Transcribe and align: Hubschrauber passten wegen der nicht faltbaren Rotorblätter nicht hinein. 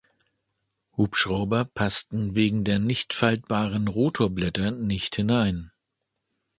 Hubschrauber 0.97 1.63
passten 1.63 2.33
wegen 2.33 2.63
der 2.63 2.79
nicht 2.79 3.13
faltbaren 3.13 3.87
Rotorblätter 3.87 4.71
nicht 4.71 5.15
hinein. 5.15 5.69